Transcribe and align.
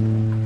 Mm-hmm. 0.00 0.41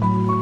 Bye. 0.00 0.37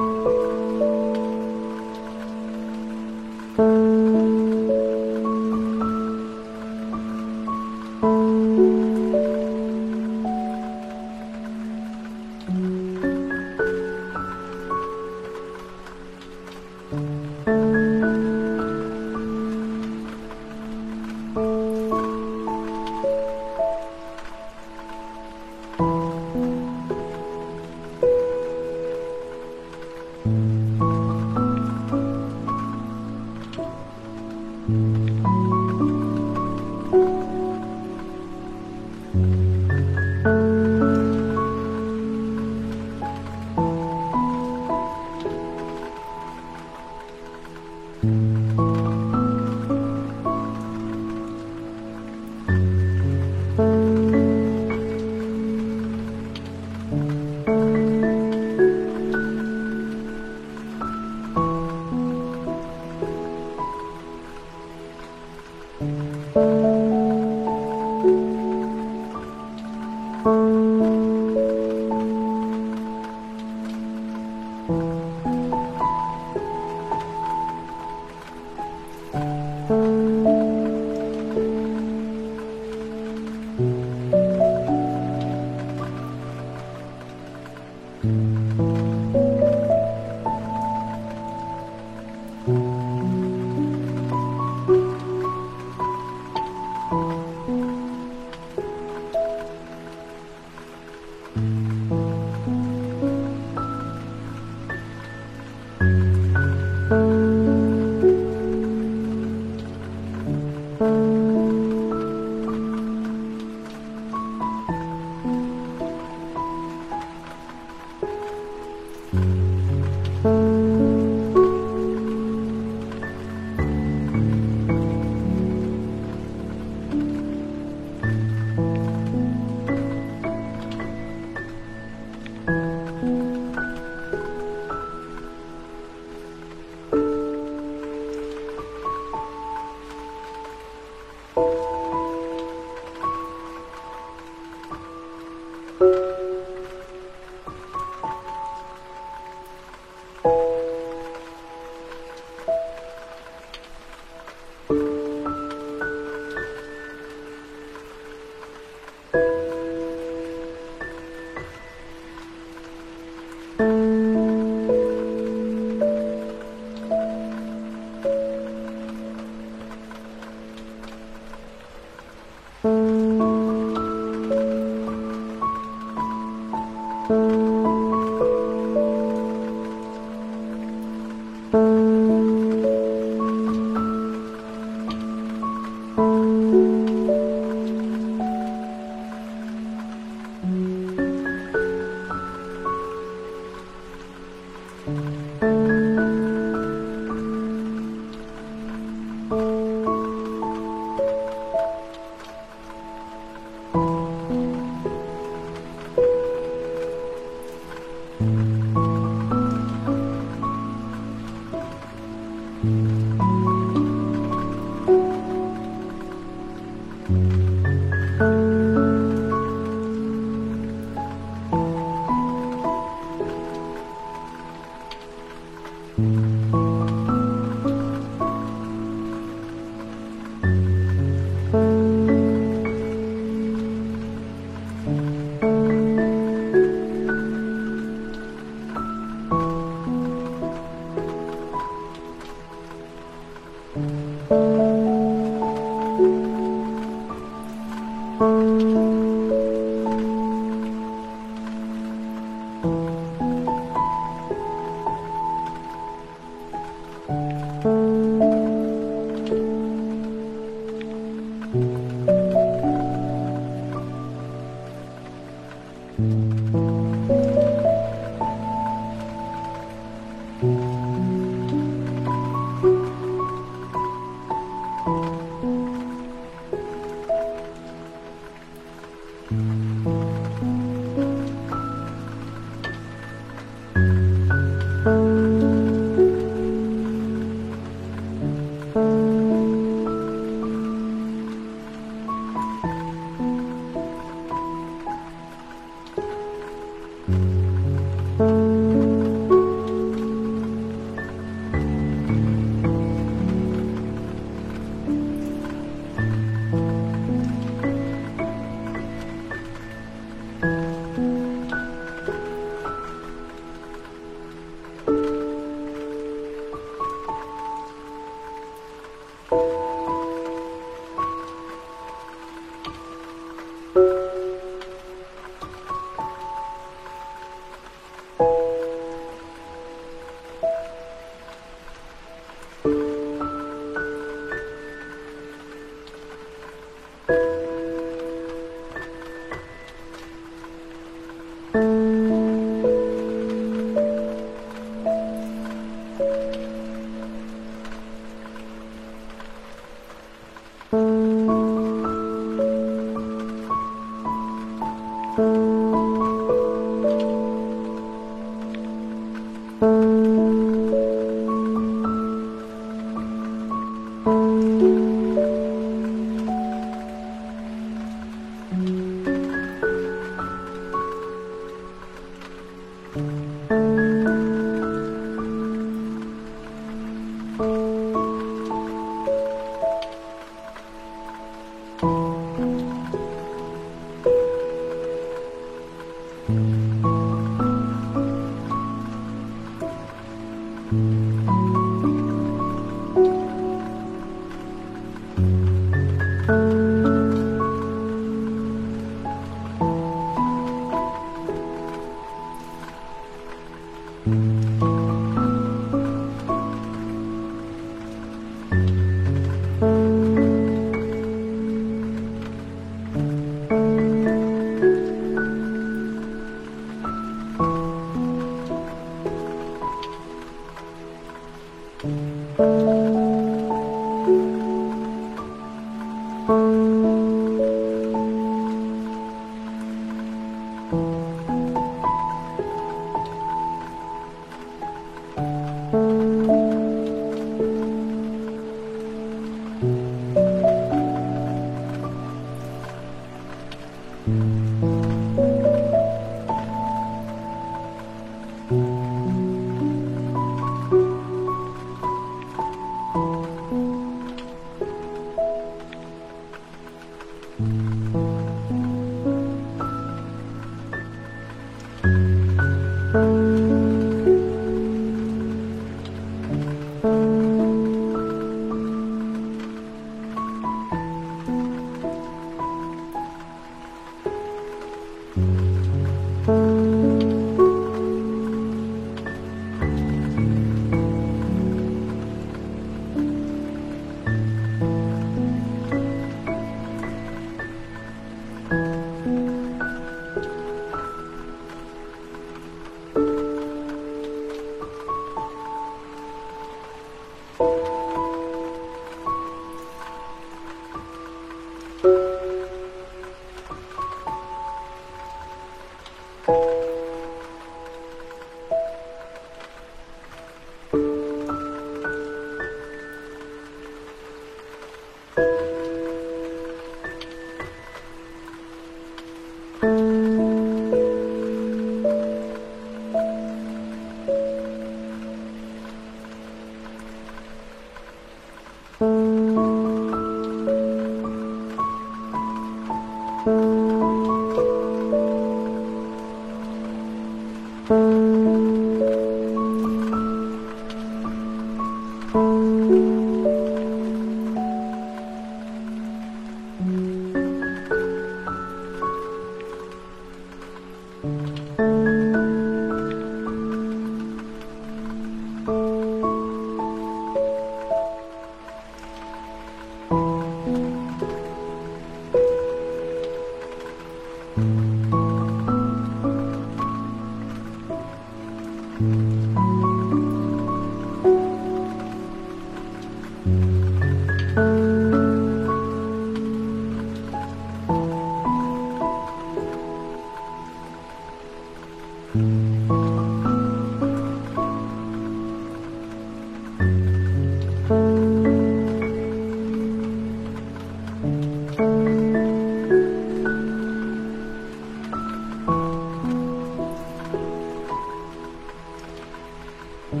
thank 599.90 600.00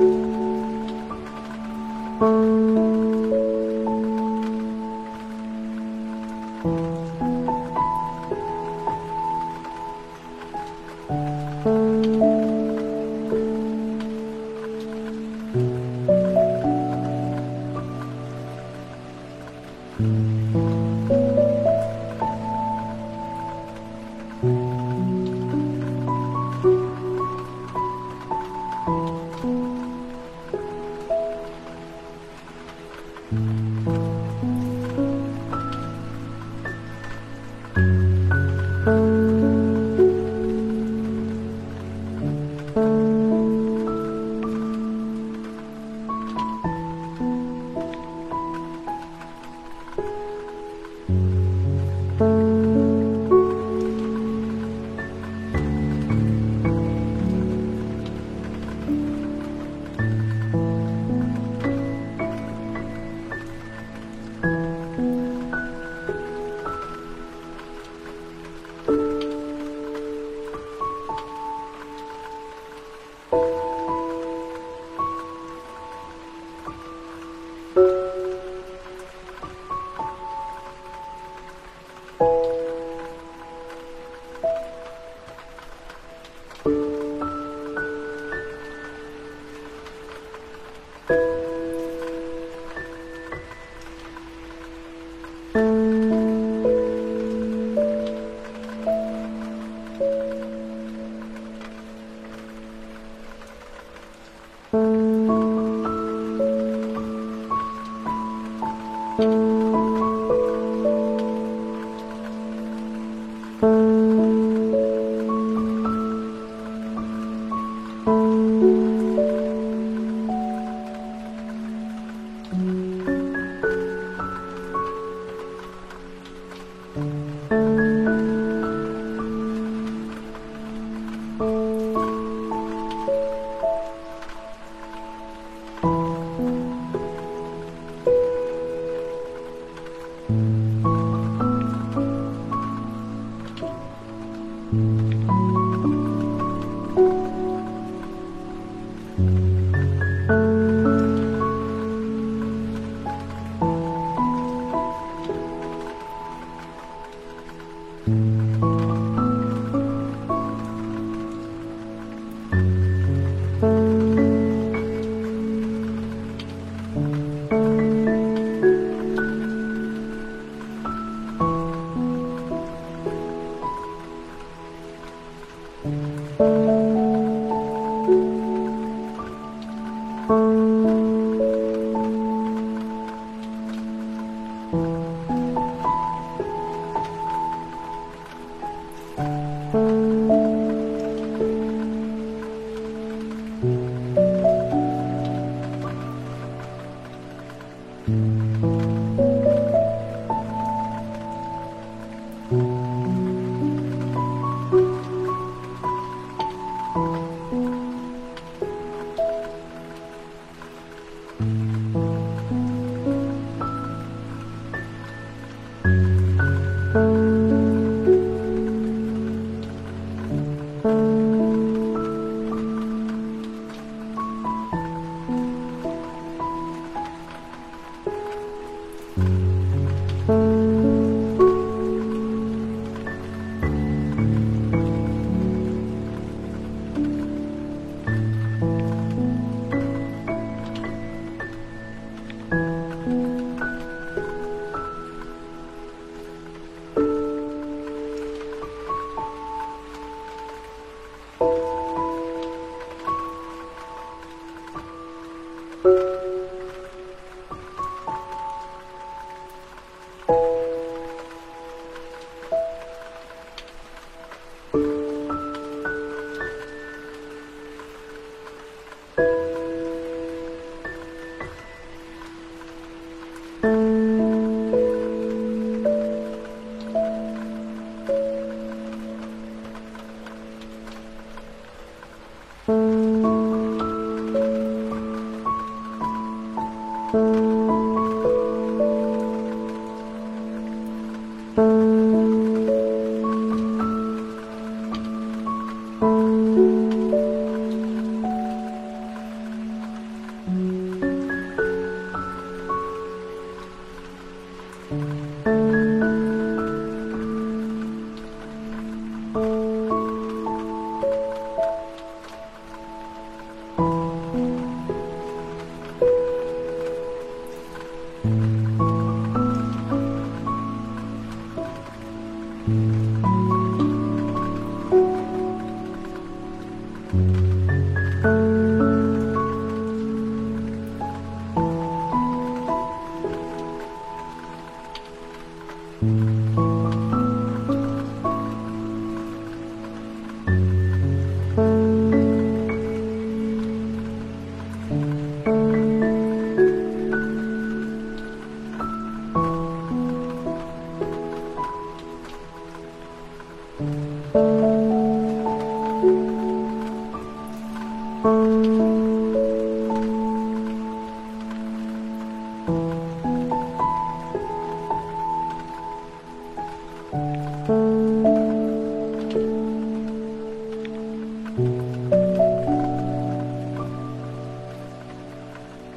you. 0.00 0.29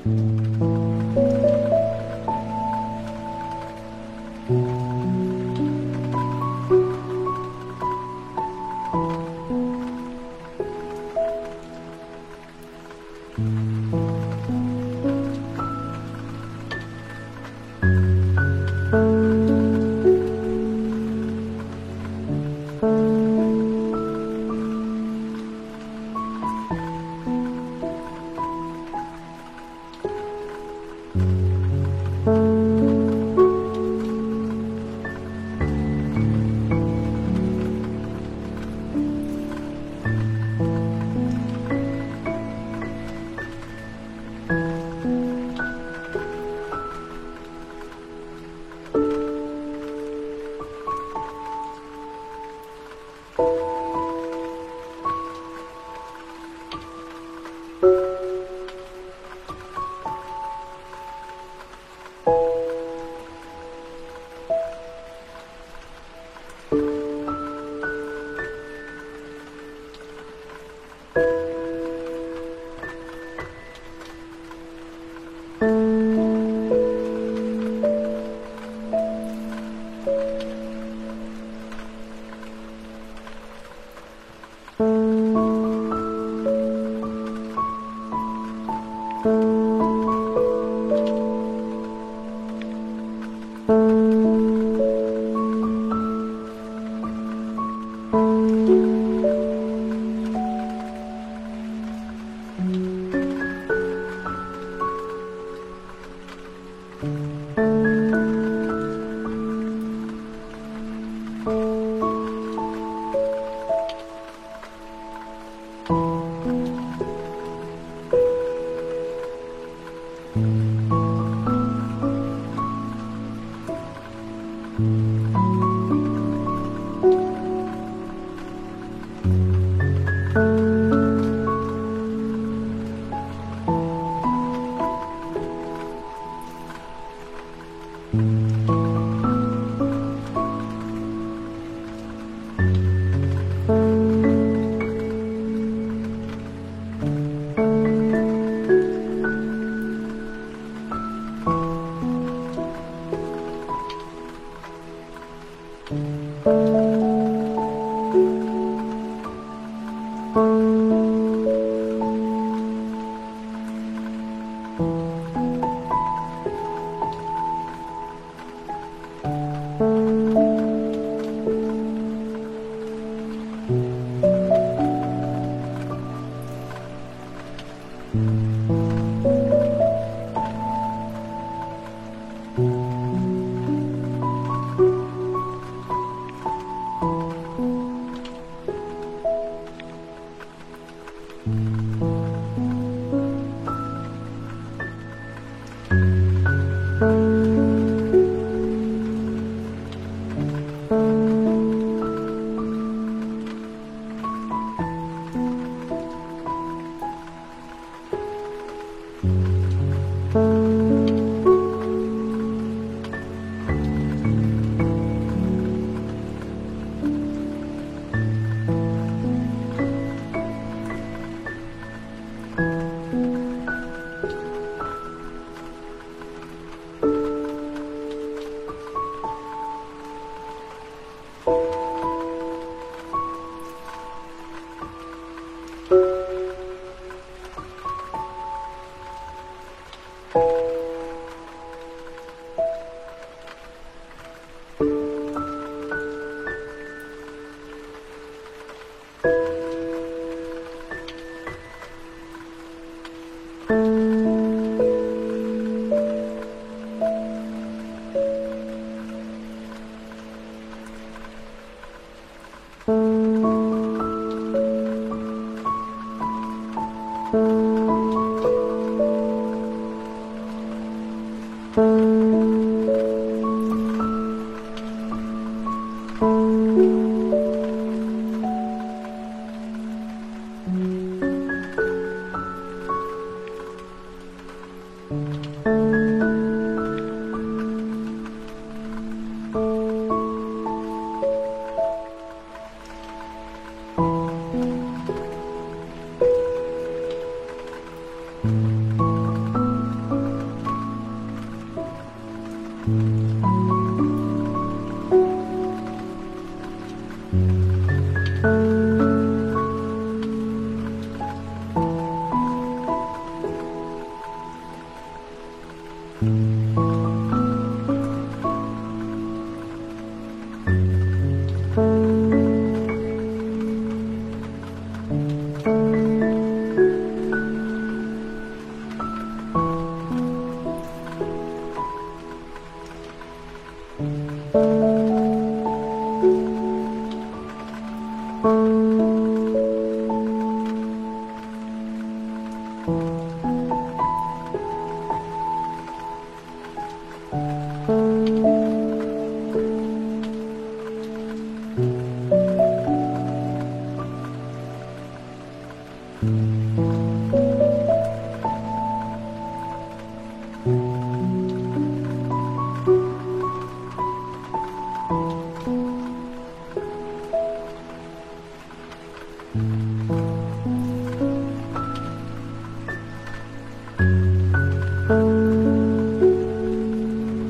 Mm. 0.05 0.62